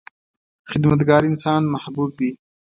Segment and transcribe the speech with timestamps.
[0.71, 2.31] •خدمتګار انسان محبوب وي.